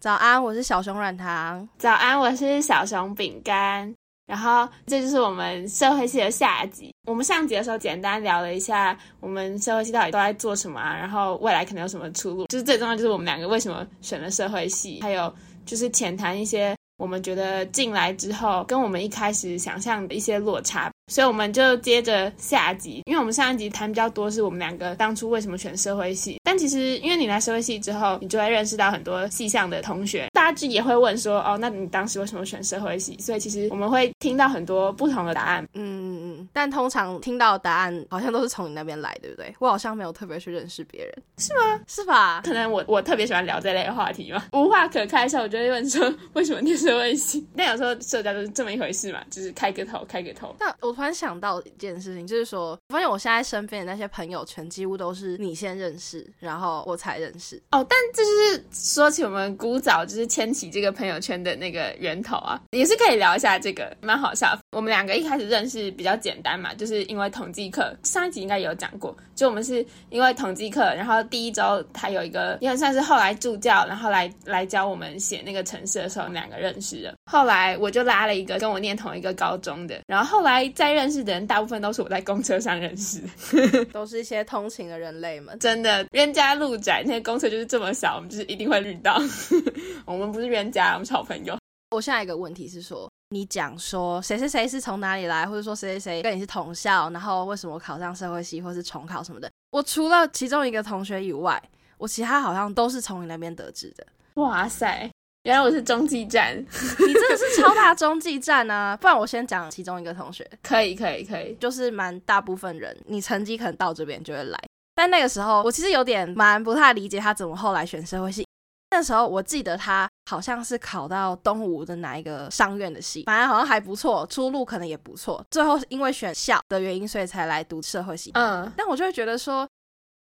[0.00, 1.68] 早安，我是小熊软糖。
[1.76, 3.94] 早安，我是小熊饼干。
[4.26, 6.90] 然后这就是我们社会系的下集。
[7.06, 12.46] 我们上集的时候简单聊了一下我们社会系到底都在做什么啊，然后未来可能有什么出路。
[12.46, 15.30] 就是最重要就是我们两个为什么选了社会系，还有
[15.66, 20.90] 就是浅谈一些我们觉得进来之后跟我们一开始想象的一些落差。
[21.12, 33.16] 所以我们就接着下集，因为我们上一集谈比较多是我们两个当初为什么选社会系，其实因为你来社会系之后，你就会认识到很多系上的同学，大致也会问说，哦，那你当时为什么选社会系？
[33.18, 35.66] 所以其实我们会听到很多不同的答案。
[35.72, 36.09] 嗯
[36.52, 39.52] 但通常听到的答案好像都是从你那边来，对不对？
[39.58, 41.80] 我好像没有特别去认识别人，是吗？
[41.88, 42.40] 是吧？
[42.44, 47.44] 可能我我特别喜欢聊这类话题嘛，无话可开的时候，我就会问说，为什么念社会系？
[47.56, 50.54] 但有时候社交就是这么一回事嘛，就是开个头，开个头。
[50.60, 51.72] 那我突然想到一。
[51.80, 57.82] 件事情就是说，我发现我现在身边的那些朋友圈几乎都是你先认识，然后我才认识哦。
[57.88, 64.54] 但这就是说起我们古早就是牵起这个朋友圈的那个源头啊，也是可以聊一下这个，蛮好笑。
[64.72, 77.14] 我们两个一开始认识比较简单嘛，就是因为统计课，上一集应该有讲过，就我们是因为统计课，然后第一周他有一个也算是后来助教，然后来来教我们写那个程式的时候，两个认识的。
[77.24, 81.70] 后来我就拉了一个跟我念同一个高中的，然后后来再认识的人大部分。
[81.70, 83.22] 分都是我在公车上认识，
[83.94, 85.56] 都是一些通勤的人类们。
[85.60, 89.22] 真的，冤家路窄，那些公车就是这么小，我们就是一定会遇到。
[90.04, 91.56] 我们不是冤家，我们是好朋友。
[91.90, 99.50] 我下一个问题是说，你讲说谁谁谁是从哪里来，或者说谁谁谁跟你是同校，然后为什么考上社会系或是重考什么的？
[99.72, 101.60] 我除了其中一个同学以外，
[101.98, 104.06] 我其他好像都是从你那边得知的。
[104.34, 105.10] 哇塞！
[105.42, 108.96] 原来我是中继站，你真的是超大中继站啊！
[108.96, 114.60] 不然我先讲其中一个同学，可以可以可以，就是蛮大部分人，你成绩可能到这边就会来。
[114.94, 118.46] 但那个时候我其实有点蛮不太理解他怎么后来选社会系。
[118.90, 125.44] 那时候我记得他好像是考到东吴的哪一个商院的系，反正好像还不错，出路可能也不错。
[125.50, 128.30] 最后因为选校的原因，所以才来读社会系。
[128.34, 129.68] 嗯，但我就会觉得说。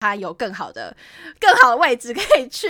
[0.00, 0.94] 他有更好的、
[1.40, 2.68] 更好的位置可以去，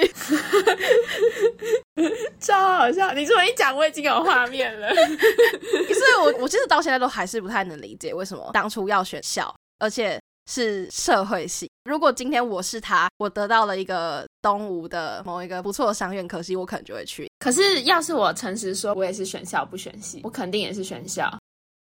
[2.38, 3.12] 超好笑！
[3.12, 4.88] 你这么一讲，我已经有画面了。
[4.94, 11.70] 可是我，我其实到现在都还是不太能理解，为什么当初要选校，而且是社会系。
[11.84, 17.30] 如果今天我是他，我得到了一个东吴的某一个不错的商院，可惜我可能就会去。
[17.38, 21.32] 可是要是我诚实说，我也是选校不选系，我肯定也是选校。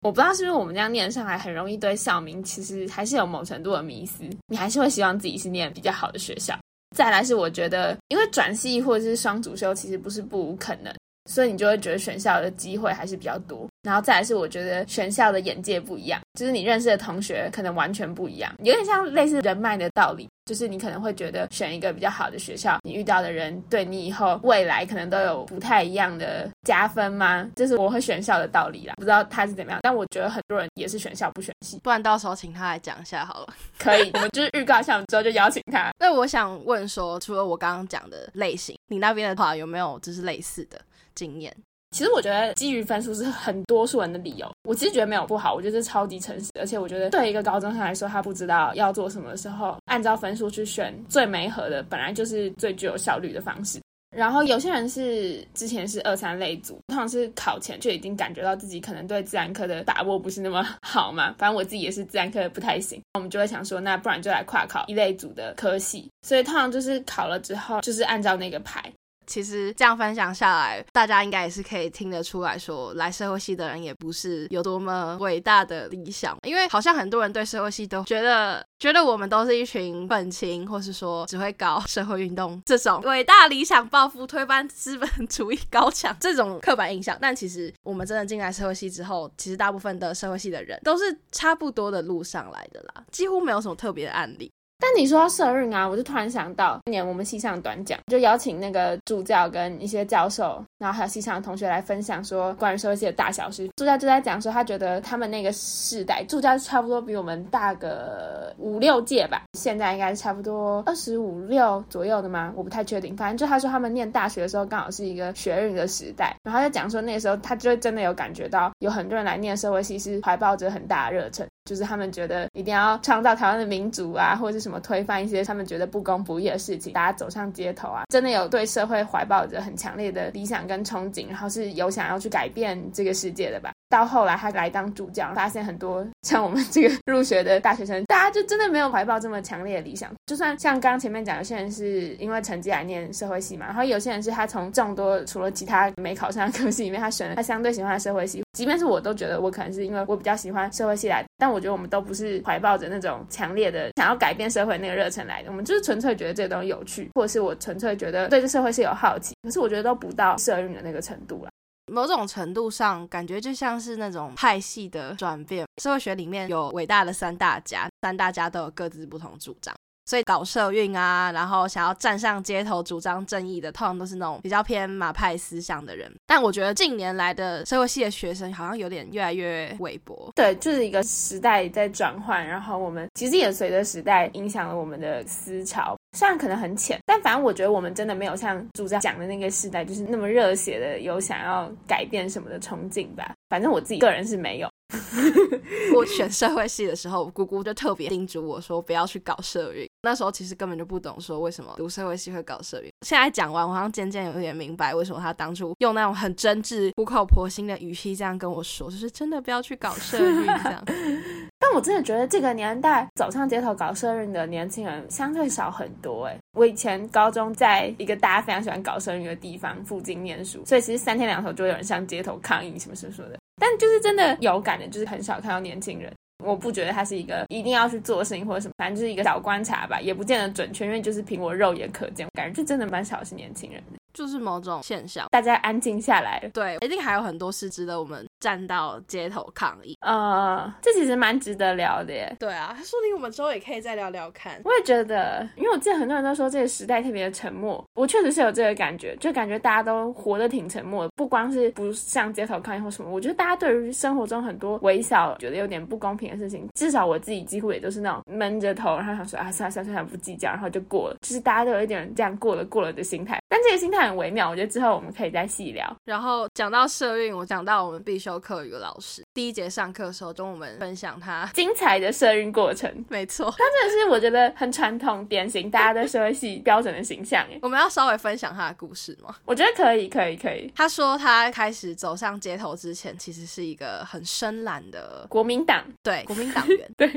[0.02, 6.58] 我不知道是不是我们这样念上来很容易对校名其实还是有某程度的迷思，你还是会希望自己是念比较好的学校。
[6.94, 10.94] 再来是我觉得，因为转系或者是双主修其实不是不无可能，
[11.30, 13.66] 所以你就会觉得选校的机会还是比较多。
[13.84, 20.26] 然后再来是我觉得选校的眼界不一样，就是你认识的同学可能完全不一样，有点像类似人脉的道理。
[20.46, 27.48] 就是你可能会觉得选一个比较好的学校，你遇到的人对你以后未来可能都有不太一样的加分吗？
[27.56, 28.92] 这是我会选校的道理啦。
[28.96, 31.80] 不知道他是怎么样，但我觉得很多人也是选校不选系。
[31.82, 33.54] 不然到时候请他来讲一下好了。
[33.78, 35.90] 可以，我们就是预告一下，之后就邀请他。
[35.98, 40.78] 那我想问说，除了我刚刚讲的类型，你那边的话有没有就是类似的
[41.14, 41.56] 经验？
[41.94, 53.78] 其实我觉得基于分数是很多数人的理由，我其实觉得没有不好，我觉得是超级诚实，而且我觉得对一个高中生来说，他不知道要做什么的时候，按照分数去选最没合的，本来就是最具有效率的方式。
[54.10, 68.82] 然后有些人是之前是二三类组，通常是考前就已经感觉到自己可能对自然科的把握不是那么好嘛，反正我自己也是自然科不太行，我们就会想说，那不然就来跨考一类组的科系，所以通常就是考了之后，就是按照那个排。
[69.26, 87.16] 其实这样分享下来，大家应该也是可以听得出来说，来社会系的人也不是有多么伟大的理想，因为好像很多人对社会系都觉得，觉得我们都是一群愤青，或是说只会搞社会运动这种伟大理想抱负、推翻资本主义高墙这种刻板印象。
[87.20, 94.50] 但其实我们真的进来社会系之后，其实大部分的社会系的人都是差不多的路上来的啦，几乎没有什么特别的案例。
[94.86, 103.66] 但你说到社运啊，我就突然想到，今年我们系上短讲，就邀请那个助教跟一些教授，然后还有系上的同学来分享说关于社会系的大小事。
[103.76, 112.52] 助教就在讲说，他觉得他们那个世代，助教差不多比我们大个五六届吧，现在应该是差不多二十五六左右的吗？
[112.54, 113.16] 我不太确定。
[113.16, 121.48] 反正就他说他们念大学的时候刚好是一个学运的时代，然后他就讲说那个时候他就真的有感觉到，有很多人来念社会系是怀抱着很大的热忱。
[121.64, 133.72] 就是他们觉得一定要创造台湾的民主啊，或者是什么推翻一些他们觉得不公不义的事情，大家走上街头啊，真的有对社会怀抱着很强烈的理想跟憧憬，然后是有想要去改变这个世界的吧。
[133.94, 140.10] 到后来他来当主教，发现很多像我们这个入学的大学生，大家就真的没有怀抱这么强烈的理想。
[140.26, 148.42] 就算像刚前面讲，有些人是因为成绩来念社会系嘛，然后有些人是他从众多除了其他没考上的科系里面，他选了他相对喜欢的社会系。
[148.58, 159.34] 即便是我都觉得我可能是因为我比较喜欢社会系来，但我觉得我们都不是怀抱着那种强烈的想要改变社会那个热忱来的，我们就是纯粹觉得这东西有趣，或者是我纯粹觉得对这社会是有好奇。
[159.44, 161.50] 可是我觉得都不到社运的那个程度了。
[161.92, 165.66] 某种程度上，感觉就像是那种派系的转变。
[165.82, 169.74] 社会学里面有伟大的三大家，三大家都有各自不同主张。
[170.06, 176.12] 所以搞社运啊，然后想要站上街头主张正义的，通常都是那种比较偏马派思想的人。
[176.26, 180.30] 但我觉得近年来的社会系的学生好像有点越来越微薄。
[180.34, 185.96] 对，就是一个时代在转换，然后我们其实也随着时代影响了我们的思潮。
[186.16, 193.34] 虽然可能很浅，但反正我觉得我们真的没有像主张讲的那个时代，就是那么热血的有想要改变什么的憧憬吧。
[193.48, 194.68] 反正我自己个人是没有。
[195.96, 199.88] 我选社会系的时候，姑姑就特别叮嘱我说不要去搞社运。
[200.04, 202.92] 那时候其实根本就不懂说为什么读社会系会搞社运。
[203.00, 210.84] 现在讲完，我好像渐渐有点明白为什么他当初用那种很真挚、苦口婆心的语气这样跟我说，就是真的不要去搞社运这样。
[211.58, 216.36] 但我真的觉得这个年代走上街头搞社运的年轻人相对少很多哎。
[216.56, 223.38] 我以前高中在一个大家非常喜欢搞社运的地方附近念书，所以其实三天两头就有人上街头抗议什么什么什么的。
[223.60, 226.12] 但就是真的有感的，就是很少看到年轻人。
[226.42, 233.98] 我不觉得他是一个一定要去做事情或者什么，反正就是一个小观察吧，也不见得准确，因为就是凭我肉眼可见，感觉就真的蛮小是年轻人的。
[234.12, 236.48] 就是某种现象，大家安静下来。
[236.52, 239.96] 对，一定还有很多事值得我们站到街头抗议。
[240.02, 242.36] 呃，这其实蛮值得聊的耶。
[242.38, 244.60] 对啊，说不定我们之后也可以再聊聊看。
[244.66, 251.10] 我也觉得，因为我记得很多人都说这个时代特别的沉默，我确实是有这个感觉，就感觉大家都活得挺沉默的。
[251.16, 261.16] 不光是不像街头抗议或什么，我觉得大家对于生活中很多微小觉得有点不公平的事情，至少我自己几乎也都是那种闷着头，然后想说啊，算了算了算了，不计较，然后就过了。
[261.22, 264.04] 就是大家都有一点这样过了过了的心态，但这个心态。
[264.04, 265.96] 很微妙，我觉得之后我们可以再细聊。
[266.04, 272.92] 然后讲到社运，我讲到我们必修课有个老师，第一节上课的时候，跟我们分享他精彩的社运过程。
[273.08, 277.46] 没错，他真的是我觉得很传统、典型，大家在社会系标准的形象。
[277.62, 279.34] 我们要稍微分享他的故事吗？
[279.46, 280.70] 我觉得可以，可以，可以。
[280.76, 287.08] 他说他开始走上街头之前，其实是一个很深蓝的国民党，对，国民党 员，对。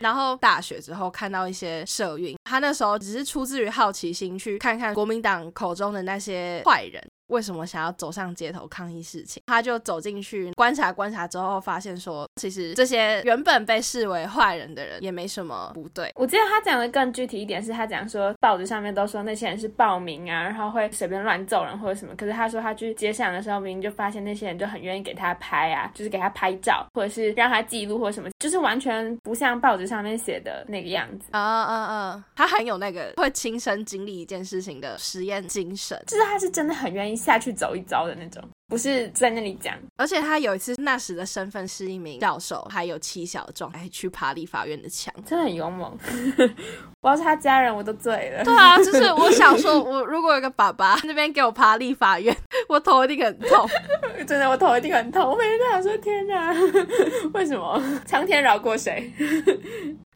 [0.00, 7.02] 然后大学之后看到一些社运，他那时候只是出自于好奇心去看看国民党口中的那些坏人。
[7.28, 9.42] 为什么想要走上街头抗议事情？
[9.46, 16.10] 他就走进去观察观察之后，发现说，其实这些原本被视为坏人的人也没什么不对。
[16.14, 22.14] 我记得他讲的更具体一点，是他讲说报纸上面都说那些人是暴民啊，然后会随便乱揍人或者什么。
[22.16, 32.24] 可是他说他去街上的时候，明明就发现那些人就很愿意给他拍啊，就是给他拍照，或者是让他记录或什么，就是完全不像报纸上面写的那个样子啊啊啊！
[32.36, 37.15] 他很有那个会亲身经历一件事情的实验精神，就是他是真的很愿意。
[37.16, 39.74] 下去走一遭的那种，不是在那里讲。
[39.96, 45.96] 而且他有一次那时的身份是一名教授，还有妻小状态去爬立法院的墙，真的很勇猛。
[47.00, 48.44] 我要是他家人，我都醉了。
[48.44, 52.36] 对啊，就是我想说，我如果有个爸爸那边给我爬立法院，
[52.68, 53.66] 我头一定很痛。
[54.26, 55.22] 真的，我头一定很痛。
[55.28, 56.52] 我每天都想说，天哪，
[57.32, 59.12] 为什么苍天饶过谁？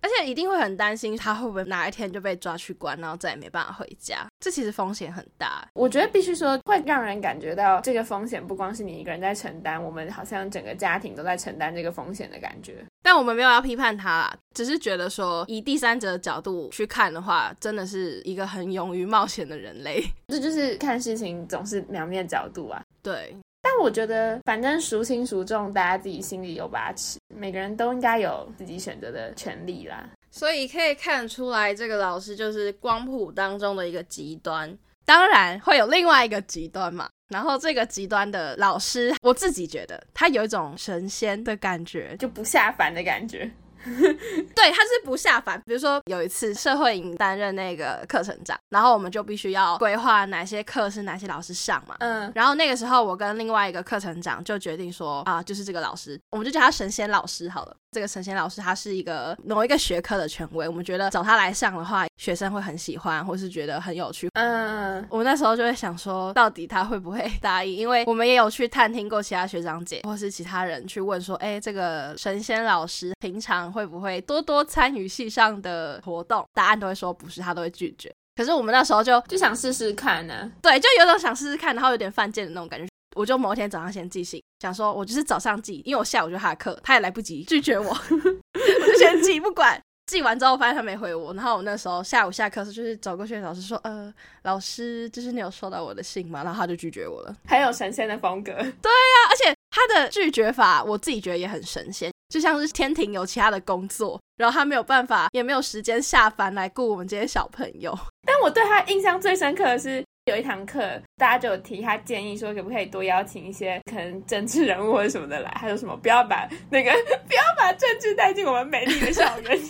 [0.02, 4.26] 而且一定会很担心他会不会哪一天就被抓去关，然后再也没办法回家。
[4.40, 5.66] 这其实风险很大。
[5.74, 12.84] 我觉得必须说，会让人感觉到这个风险不光是你一个人在承担，我们好像整个家庭都在承担这个风险的感觉。
[13.02, 20.02] 但我们没有要批判他啦，只是觉得说，以第三者的角度去看的话，真的是一个很勇于冒险的人类。
[20.28, 22.82] 这就是看事情总是两面角度啊。
[23.02, 23.36] 对。
[23.62, 27.18] 但我觉得，反正孰轻孰重，大家自己心里有把尺。
[27.34, 30.08] 每个人都应该有自己选择的权利啦。
[30.30, 34.76] 所以可以看出来，这个老师就是光谱当中的一个极端。
[35.04, 37.08] 当然会有另外一个极端嘛。
[37.28, 43.48] 然后这个极端的老师，我自己觉得他有一种神仙的感觉，就不下凡的感觉。
[44.54, 45.60] 对，他是不下凡。
[45.66, 51.96] 比如说有一次社会营担任那个课程长，然后我们就必须要规划哪些课是哪些老师上嘛。
[52.00, 57.76] 嗯，然后那个时候我跟另外一个课程长就决定说啊，就是这个老师，我们就叫他神仙老师好了。
[57.92, 64.28] 这个神仙老师他是一个某一个学科的权威，我们觉得找他来上的话，学生会很喜欢，或是觉得很有趣。
[64.34, 67.76] 嗯，我们那时候就会想说，到底他会不会答应？
[67.76, 76.46] 因为我们也有去探听过其他学长姐或是其他人去问说，哎，这个神仙老师平常会不会多多参与系上的活动？
[76.54, 78.12] 答案都会说不是，他都会拒绝。
[78.36, 82.89] 可是我们那时候就就想试试看呢，对，就有种想试试看，然后有点犯贱的那种感觉。
[83.16, 89.80] 我就某一天早上先寄信，想说我就是早上寄，因为我下午就他的课，他也来不及拒绝我， 我就先寄，不管。
[90.06, 94.12] 寄完之后发现他没回我，然后我那时候下午下课时就是走过去，老师说：“呃，
[94.42, 98.52] 老师，就是你有收到我的信吗？”然后他就拒绝我了，很有神仙的风格。
[98.52, 107.96] 对呀，而且他的拒绝法我自己觉得也很神仙，就像是天庭有其他的工作，然后他没有办法，也没有时间下凡来顾我们这些小朋友。
[108.26, 110.04] 但我对他印象最深刻的是。
[110.26, 115.50] 有一堂课，大家就有提他建议说，可不可以多邀请一些 可能政治人物或者什么的来？
[115.54, 116.90] 还有什么不要把那个
[117.28, 119.60] 不要把政治带进我们美丽的校园。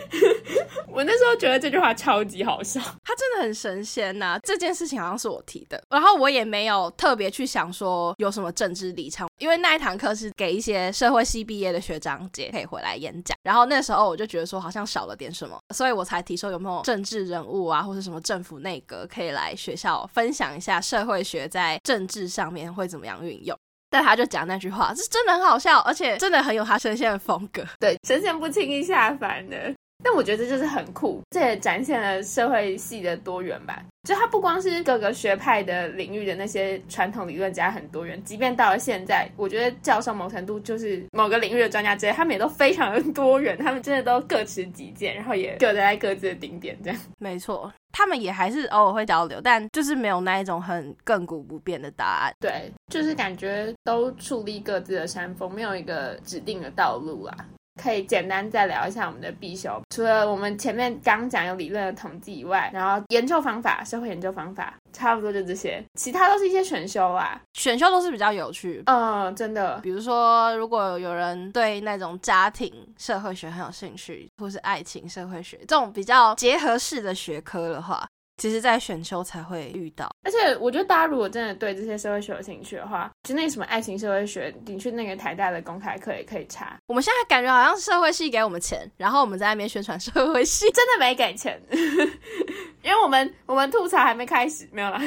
[0.92, 4.38] 我那时候觉得这句话超级好笑，他真的很神仙呐！
[4.42, 19.54] 这件事情好像是我提的，然后我也没有特别去想说有什么政治立场，因为那一堂课是给一些社会系毕业的学长姐可以回来演讲，然后那时候我就觉得说好像少了点什么，所以我才提说有没有政治人物啊，或者什么政府内阁可以来。
[19.56, 23.56] 学校分享讲一下社会学在政治上面会怎么样运用，
[23.88, 27.64] 但他就讲那句话，是真的很好笑，而且真的很有他神仙的风格。
[27.78, 29.72] 对，神仙不轻易下凡的。
[30.02, 33.82] 但我觉得这就是很酷，这也展现了社会系的多元吧。
[34.04, 46.74] 就它不光是各个学派的领域的那些传统理论家很多元，即便到了现在，我觉得教授某程度就是某个领域的专家之类，他们也都非常的多元，他们真的都各持己见，然后也各在各自的顶点。
[46.82, 52.32] 这样没错，他们也还是偶尔会交流，但就是没有那一种很亘古不变的答案。
[52.40, 57.36] 对，就是感觉都矗立各自的山峰，没有一个指定的道路啊。
[57.80, 67.40] 可以简单再聊一下我们的必修，除了我们前面刚讲有理论的统计以外，然后研究方法、社会研究方法，差不多就这些，其他都是一些选修啦。
[67.54, 69.78] 选修都是比较有趣，嗯，真的。
[69.78, 78.06] 比如说，如果有人对那种家庭社会学很有兴趣，或是爱情社会学这种比较结合式的学科的话。
[78.40, 86.78] 其实，在选修才会遇到，而且我觉得大家如果真的对这些社会学有兴趣的话，就那什么爱情社会学，你去那个台大的公开课也可以查。
[86.86, 91.60] 我们现在感觉好像社会系给我们钱，然后我们在那边宣传社会系，真的没给钱，
[92.82, 94.98] 因为我们我们吐槽还没开始，没有啦，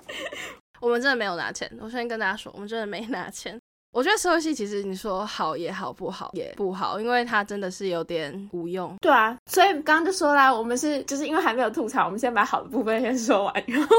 [0.80, 1.70] 我们真的没有拿钱。
[1.80, 3.60] 我先跟大家说，我们真的没拿钱。
[3.94, 8.94] 我觉得社会系其实你说好也好，不好也不好，因为它真的是有点无用。
[9.00, 13.96] 对啊，所以刚刚就说啦，我们是就是因为还没有吐槽，我们先把好的部分先说完，然后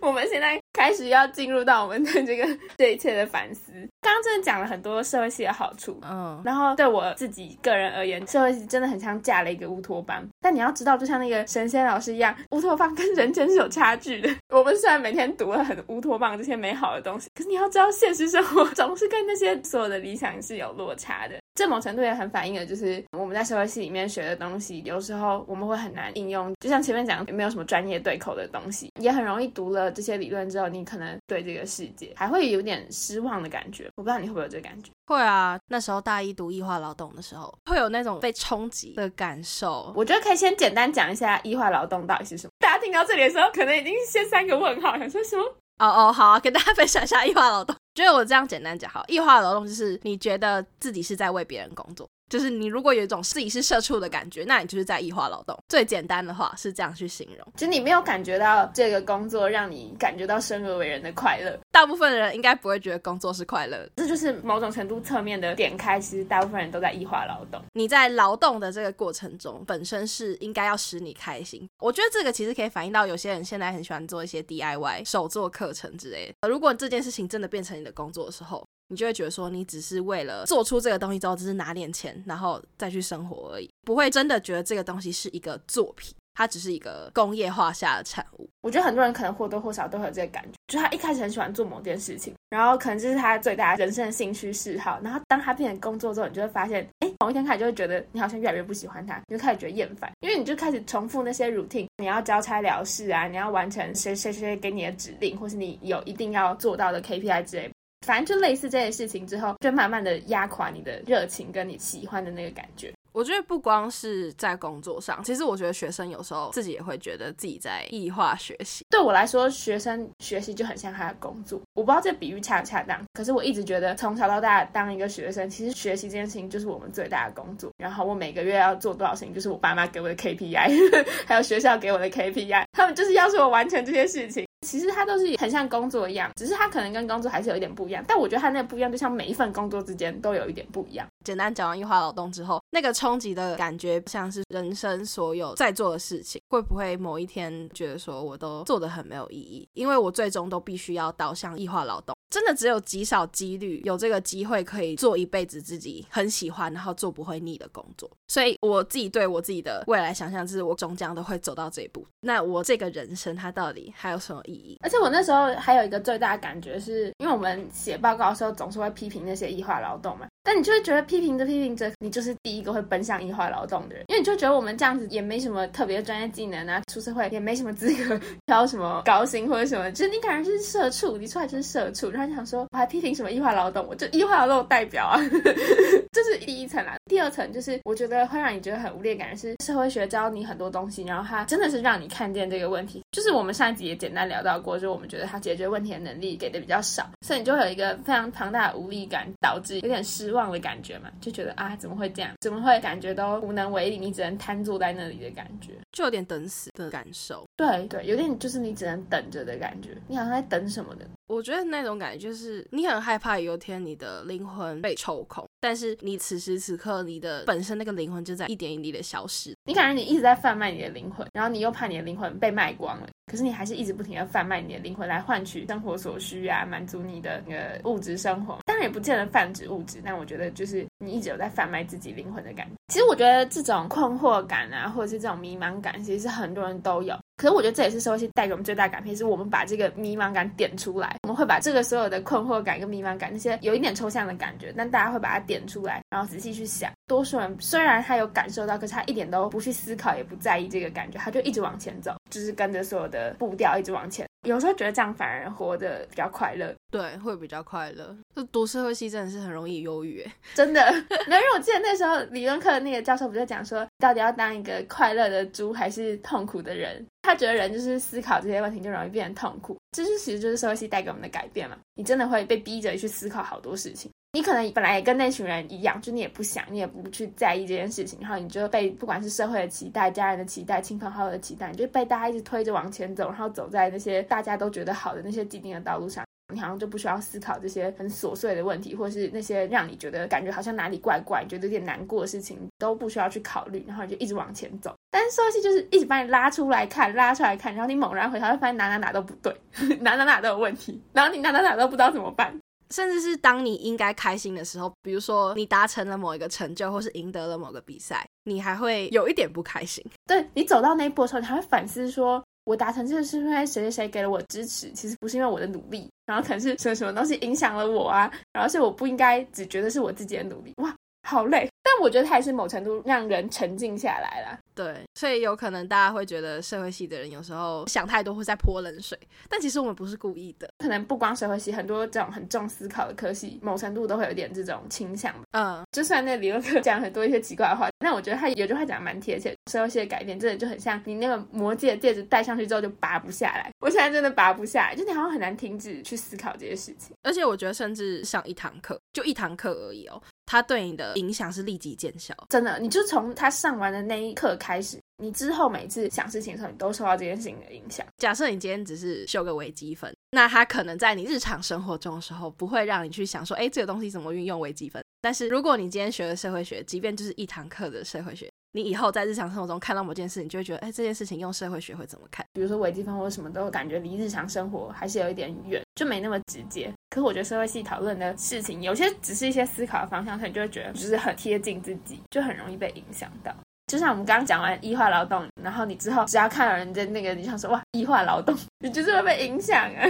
[0.00, 0.58] 我们现在。
[0.76, 3.72] 开始要进入到我们的这个这一切的反思。
[4.02, 10.22] 刚刚真的讲了很多社会系的好处，嗯，然后对我自己个人而言，社会系真的很像嫁了一个乌托邦。
[10.38, 14.28] 但你要知道，就像那个神仙老师一样，乌托邦跟人间是有差距的。
[14.50, 21.36] 我们虽然每天读了很乌托邦这些美好的东西，可是你要知道，现实生活总是跟那些所有的理想是有落差的。
[21.54, 26.52] 这某程度也很反映了，就是我们在社会系里面学的东西，有时候我们会很难应用。
[26.60, 33.88] 就像前面讲，没有什么专业对口的东西，也很容易读了这些理论之后，你可能对这个世界还会有点失望的感觉。
[33.96, 34.90] 我不知道你会不会有这个感觉？
[35.06, 39.90] 会啊，那时候大一读异化劳动的时候，会有那种被冲击的感受。
[39.96, 42.50] 我觉得可以先简单讲一下异化劳动到底是什么。
[42.58, 45.42] 大家听到这里的时候，可能已经先三个问号，想说什么？
[45.78, 47.76] 哦哦，好啊，跟大家分享一下异化劳动。
[47.94, 52.08] 觉得我这样简单讲好，异化劳动就是你觉得自己是在为别人工作。
[52.28, 55.56] 就是你如果有一种自己是社畜的感觉，那你就是在异化劳动。
[55.68, 61.58] 最简单的话是这样去形容，就你没有感觉到这个工作让你感觉到生而为人的快乐。
[61.70, 66.00] 大部分的人应该不会觉得工作是快乐，这就是某种程度侧面的点开。
[66.00, 67.60] 其实大部分人都在异化劳动。
[67.72, 71.68] 你在劳动的这个过程中，本身是应该要使你开心。
[71.78, 76.48] 我觉得这个其实可以反映到有些人现在很喜欢做一些 DIY 手作课程之类的。
[76.48, 88.48] 如果这件事情真的变成你的工作的时候，你就会觉得说，你只是为了做出这个东西之后，只是拿点钱，然后再去生活而已，不会真的觉得这个东西是一个作品，它只是一个工业化下的产物。
[88.62, 107.70] 我觉得很多人可能或多或少都会有这个感觉，就他一开始很喜欢做某件事情，然后可能这是他最大人生的兴趣嗜好，然后当他变成工作之后，你就会发现，哎，某一天开始就会觉得你好像越来越不喜欢他，你就开始觉得厌烦，因为你就开始重复那些 routine，你要交差了事啊，你要完成谁谁谁给你的指令，或是你有一定要做到的 KPI 之类。
[108.06, 112.92] 反正就类似这些事情之后，就慢慢的压垮你的热情跟你喜欢的那个感觉。
[113.10, 118.84] 我觉得不光是在工作上，其实我觉得学生有时候自己也会觉得自己在异化学习。
[118.90, 121.58] 对我来说，学生学习就很像他的工作。
[121.72, 127.72] 我不知道这比喻恰不恰当，可是我一直觉得从小到大当一个学生，其实学习这件事情就是我们最大的工作。
[127.78, 130.70] 然后我每个月要做多少事情，就是我爸妈给我的 KPI，
[131.26, 134.45] 还有学校给我的 KPI，他们就是要求我完成这些事情。
[134.66, 138.04] 其实它都是很像工作一样，只是它可能跟工作还是有一点不一样。
[138.06, 141.06] 但我觉得它那个不一样，就像每一份工作之间都有一点不一样。
[141.24, 149.68] 简单讲完异化劳动之后，那个冲击的感觉像是人生所有在做的事情，会不会某一天觉得说我都做的很没有意义？
[149.74, 152.14] 因为我最终都必须要导向异化劳动。
[152.28, 158.10] 真的只有极少几率有这个机会可以做一辈子自己很喜欢，然后做不会腻的工作。
[158.26, 162.04] 所以我自己对我自己的未来想象，就是我终将都会走到这一步。
[162.20, 164.55] 那我这个人生它到底还有什么意？
[164.82, 170.26] 而且我那时候还有一个最大的感觉是，因为我们写报告的时候总是会批评那些异化劳动嘛。
[170.46, 185.18] 但你就会觉得批评着批评着，你就是第一个会奔向异化劳动的人，因为你就觉得我们这样子也没什么特别专业技能啊，出社会也没什么资格挑什么高薪或者什么，就是你感觉是社畜，你出来就是社畜，然后想说我还批评什么异化劳动，我就异化劳动代表啊，
[186.12, 186.94] 这是第一层啦。
[187.06, 201.10] 第二层就是我觉得会让你觉得很无力感觉是社会学教你很多东西，然后它真的是让你看见这个问题，就是我们上一集也简单聊到过，就是我们觉得他解决问题的能力给的比较少，所以你就会有一个非常庞大的无力感，导致有点失的感觉嘛。
[201.20, 202.32] 就觉得啊，怎么会这样？
[202.40, 203.98] 怎么会感觉都无能为力？
[203.98, 207.44] 你只能瘫坐在那里的感觉，就有点等死的感受。
[207.56, 211.06] 对对，有点就是你只能等着的感觉，你好像在等什么的。
[211.26, 219.54] 我觉得那种感觉就是你很害怕有一天你的灵魂被抽空，但是你此时此刻你的本身那个灵魂就在一点一滴的消失。
[219.64, 228.58] 你感觉你一直在贩卖你的灵魂，然后你又怕你的灵魂被卖光了，可是你还是一直不停的贩卖你的灵魂来换取生活所需啊，满足你的那个物质生活。
[228.64, 232.74] 当然也不见得泛指物质，但我觉得就是你一直有在贩卖自己灵魂的感觉。
[232.92, 237.18] 其实我觉得这种困惑感啊，或者是这种迷茫感，其实是很多人都有。
[237.36, 241.16] 可是我觉得这也是社会性带给我们最大改变，是我们把这个迷茫感点出来。
[241.22, 246.90] 我们会把这个所有的困惑感跟迷茫感那些有一点抽象的感觉，但大家会把它点出来，然后仔细去想。
[247.06, 254.26] 多数人虽然他有感受到，可是他一点都不去思考，也不在意这个感觉，他就一直往前走，就是跟着所有的步调一直往前。
[254.46, 258.16] 有时候觉得这样反而活得比较快乐，对，会比较快乐。
[258.36, 260.24] 就读社会系真的是很容易忧郁，
[260.54, 260.80] 真的。
[261.26, 267.04] 那因为我记得那时候理论课那个教授不就讲说，到底要当一个快乐的猪还是痛苦的人？
[267.22, 271.78] 他觉得人就是思考这些问题就容易变成痛苦，这是其实就是社会系带给我们的改变嘛。
[271.94, 274.10] 你真的会被逼着去思考好多事情。
[274.32, 286.25] 你可能本来也跟那群人一样，就你也不想，你也不去在意这件事情，然后你就被不管是社会的期待、家人的期待、亲朋好友的期待，你就被大家一直推着往前走，然后走在那些大家都觉得好的那些既定的道路上。
[286.54, 294.94] 你好像就不需要思考这些很琐碎的问题，或是那些让你觉得感觉好像哪里怪怪、觉得有点难过的事情，都不需要去考虑，然后你就一直往前走。
[295.10, 299.54] 但是社会系就是一直把你拉出来看，拉出来看，然后你猛然回头，就发现哪哪哪都不对，
[300.00, 302.56] 哪哪哪都有问题，然后你哪哪哪都不知道怎么办。
[302.90, 310.04] 甚至是当你应该开心的时候，比如说你达成了某一个成就，或是赢得了某个比赛，你还会有一点不开心。
[310.24, 312.40] 对你走到那一步的时候，你还会反思说。
[312.66, 321.68] 我达成这个是因为谁谁谁给了我支持，其实不是因为我的努力，然后可能是什么什么东西影响了我啊，然后是我不应该只觉得是我自己的努力，哇，好累。
[321.80, 324.58] 但我觉得它也是某程度让人沉静下来了。
[324.76, 329.18] 对，所以有可能大家会觉得社会系的人有时候想太多，会在泼冷水。
[329.48, 330.68] 但其实我们不是故意的。
[330.78, 335.34] 可能不光社会系，很多这种很重思考的科系，某程度都会有点这种倾向。
[335.52, 339.54] 嗯，就算那理论课讲很多一些奇怪的话，但我觉得他有句话讲的蛮贴切。
[339.70, 343.70] 社会系的改变真的就很像你那个魔戒戒指戴上去之后就拔不下来。
[343.80, 347.16] 我现在真的拔不下来，就你好像很难停止去思考这些事情。
[347.22, 350.20] 而且我觉得，甚至上一堂课就一堂课而已哦。
[350.48, 358.04] 它对你的影响是立即见效，真的，你就从他上完的那一刻开始，你之后每次想事情的时候，你都受到这件事情的影响。
[358.18, 365.00] 假设你今天只是修个微积分，那它可能在你日常生活中的时候，不会让你去想说，哎，这个东西怎么运用微积分。
[365.20, 368.50] 但是如果你今天学了社会学，即便就是一堂课的社会学。
[368.72, 372.44] 你以后在日常生活中看到某件事，你就会觉得，哎，这件事情用社会学会怎么看？
[372.52, 376.92] 比如说微积分或什么都感觉离日常生活还是有一点远，就没那么直接。
[377.08, 383.54] 可是我觉得社会系讨论的事情，有些只是一些思考的方向，所以你就会觉得就是很贴近自己，就很容易被影响到。
[383.86, 390.02] 就像我们刚刚讲完异化劳动，然后你之后只要看到人家那个，你想说哇，异化劳动，你就是会被影响啊。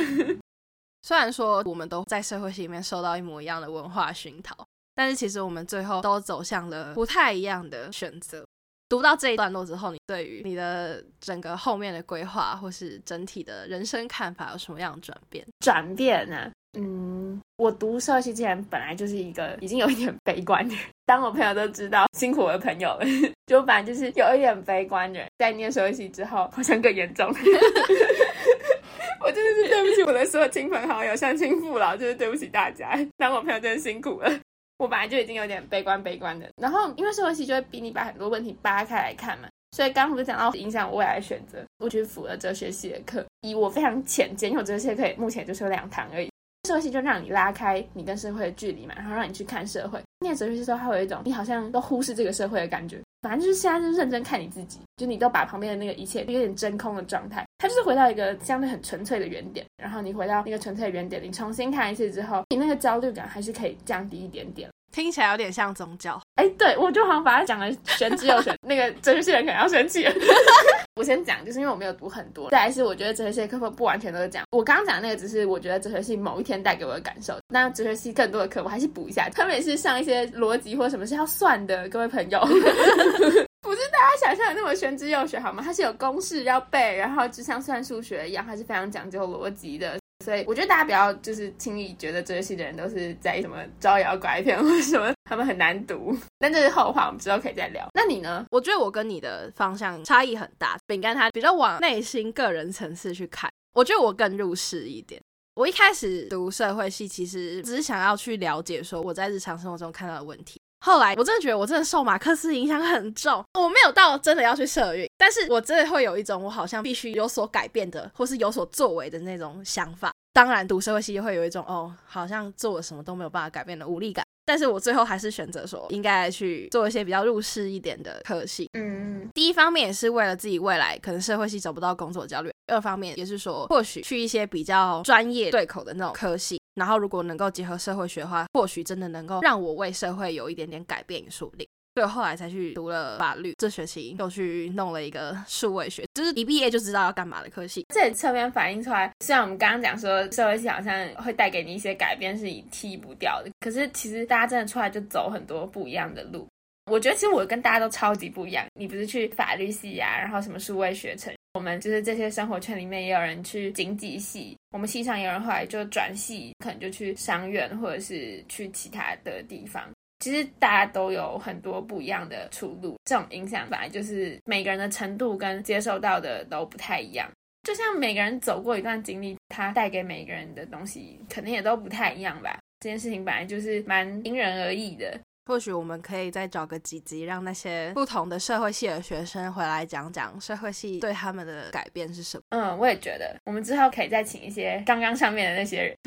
[1.03, 4.57] 虽然说我们都在社会系里面受到一模一样的文化熏陶，
[4.95, 8.46] 但是其实我们最后都走向了不太一样的选择。
[8.89, 15.45] 读到这一段落之后，你对于你的整个后面的规划，或是整体的人生看法有什么样的转变？
[15.61, 16.51] 转变呢？
[16.79, 20.85] 嗯，我读社系之前本来就是一个已经有一点悲观的人。
[21.07, 23.07] 当我朋友都知道辛苦我的朋友了，
[23.47, 25.27] 就反正就是有一点悲观的人。
[25.39, 27.29] 在念社系之后，好像更严重。
[29.25, 32.95] 我真的是对不起我的所有亲朋好友、乡亲父老，就是对不起大家。
[33.17, 34.31] 当我朋友真的辛苦了。
[34.79, 46.31] 我本来就已经有点悲观悲观的，然后因为社会系就会逼你把很多问题扒开来看嘛，所以刚不是讲到影响我未来选择，我去辅了哲学系的课，以我非常浅见，因为哲学系课目前就是有两堂而已。
[46.69, 50.01] 社会系就让你拉开你跟社会的距离嘛，然后让你去看社会。
[50.21, 53.01] 念哲学系之后，它会有一种你好像都忽视这个社会的感觉。
[53.29, 59.67] 反正就是现在就是认真看你自己，就你都把旁边的那个一切有点真空的状态，它就是回到一个相对很纯粹的原点。
[59.83, 64.69] 然后你回到那个纯粹的原点，你重新看一次之后，你那个焦虑感还是可以降低一点点。
[64.93, 66.21] 听起来有点像宗教。
[66.37, 70.13] 哎，对我就好像把它讲的玄之又玄， 那个哲学系人可能要生气了。
[70.97, 74.47] 我先讲，就是因为我没有读很多，再来是我觉得哲学系的课不不完全都是这样。
[74.51, 77.37] 我刚刚讲那个只是我觉得哲学系某一天带给我的感受。
[77.49, 82.41] 那哲学系更多的课我还是补一下，特别是上一些逻辑或什么是要算的，各位朋友，
[83.61, 85.63] 不是大家想象的那么玄之又玄好吗？
[85.63, 89.99] 它是有公式要背，然后就像算数学一样，它是非常讲究逻辑的。
[90.25, 96.17] 所以我觉得大家不要就是轻易觉得这些系的人都是在什么招摇拐骗或者什么，他们很难读。
[96.39, 97.87] 但这是后话，我们之后可以再聊。
[97.95, 98.45] 那你呢？
[98.51, 100.77] 我觉得我跟你的方向差异很大。
[100.87, 105.21] 饼干他比较往内心、个人层次去看，我觉得我更入世一点。
[105.55, 110.61] 我一开始读社会系，其实只是想要去了解说我在日常生活中看到的问题。
[110.87, 120.13] 后来我真的觉得我真的受马克思影响很重， 我没有到真的要去社运，但是我真的会有一种我好像必须有所改变的，或是有所作为的那种想法。
[120.33, 124.25] 当然，读社会系会有一种哦，好像做了什么都没有办法改变的无力感。
[124.45, 128.69] 但是我最后还是选择说，应该去做一些比较入世一点的科系。
[128.79, 141.67] 嗯，第一方面也是为了自己未来可能社会系找不到工作焦虑；二方面也是说，或许去一些比较专业对口的那种科系，然后如果能够结合社会学的话，或许真的能够让我为社会有一点点改变，说不定。
[141.95, 147.87] 所以后来才去读了法律，这学期又去弄了一个数位学，就是一毕业就知道要干嘛的科系。
[147.89, 156.47] 这侧面反映出来，虽然我们刚刚讲说社会系好像会带给你一些改变，是你踢不掉的，可是其实大家真的出来就走很多不一样的路。
[156.93, 158.65] 我觉得其实我跟大家都超级不一样。
[158.79, 169.83] 你不是去法律系啊，然后什么数位学程，我们就是这些生活圈里面也有人去经济系，我们系上有人后来就转系，可能就去商院或者是去其他的地方。
[170.19, 177.27] 其实大家都有很多不一样的出路，这种影响本来就是每个人的程度跟接受到的都不太一样。
[177.63, 182.59] 就像每个人走过一段经历，他带给每个人的东西肯定也都不太一样吧。
[182.81, 185.19] 这件事情本来就是蛮因人而异的。
[185.47, 192.43] 或许我们可以再找个几集，让那些不同的社会系的学生回来讲讲社会系对他们的改变是什么。
[192.51, 195.97] 嗯，我也觉得，我们之后可以再请一些刚刚上面的那些人。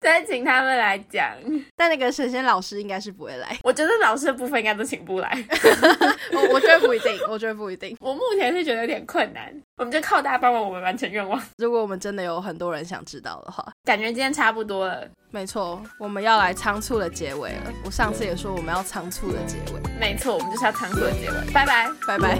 [0.00, 1.34] 再请他们来讲，
[1.74, 3.56] 但那个神仙老师应该是不会来。
[3.62, 5.44] 我觉得老师的部分应该都请不来。
[6.30, 7.96] 我我觉得不一定，我觉得不一定。
[7.98, 11.42] 我目前是觉得有点困难，我们就靠大家帮帮我们完成愿望。
[11.58, 13.66] 如果我们真的有很多人想知道的话。
[13.84, 15.06] 感觉今天差不多了。
[15.30, 17.72] 没错我们要来仓促的结尾了。
[17.84, 19.80] 我上次也说我们要仓促的结尾。
[19.98, 21.52] 没错我们就是要仓促的结尾。
[21.52, 21.90] 拜拜。
[22.06, 22.38] 拜拜。